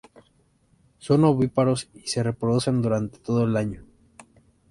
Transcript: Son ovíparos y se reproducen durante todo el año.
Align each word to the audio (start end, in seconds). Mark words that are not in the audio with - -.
Son 0.97 1.23
ovíparos 1.25 1.91
y 1.93 2.07
se 2.07 2.23
reproducen 2.23 2.81
durante 2.81 3.19
todo 3.19 3.43
el 3.43 3.55
año. 3.55 3.85